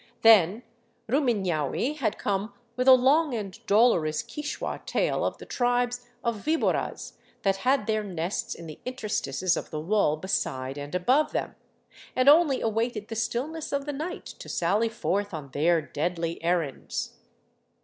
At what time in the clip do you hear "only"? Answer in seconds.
12.27-12.61